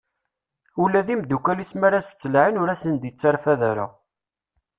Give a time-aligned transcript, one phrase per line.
[0.83, 3.87] Ula d imddukal-is mi ara as-d-ttalaɛin ur asen-itterfad ara.